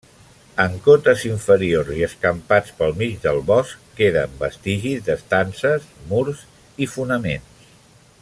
En 0.61 0.75
cotes 0.85 1.25
inferiors 1.31 1.91
i 1.97 2.05
escampats 2.07 2.73
pel 2.79 2.95
mig 3.01 3.13
del 3.27 3.43
bosc 3.51 3.85
queden 3.99 4.33
vestigis 4.41 5.05
d'estances, 5.09 5.87
murs 6.15 6.43
i 6.87 6.91
fonaments. 6.95 7.71